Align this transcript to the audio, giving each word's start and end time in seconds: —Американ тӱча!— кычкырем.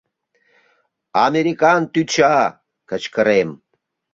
—Американ 1.25 1.81
тӱча!— 1.93 2.35
кычкырем. 2.89 3.49